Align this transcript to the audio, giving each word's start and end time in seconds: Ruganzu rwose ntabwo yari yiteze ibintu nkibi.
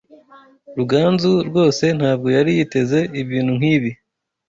Ruganzu 0.77 1.31
rwose 1.47 1.85
ntabwo 1.97 2.27
yari 2.37 2.51
yiteze 2.57 2.99
ibintu 3.21 3.51
nkibi. 3.59 3.91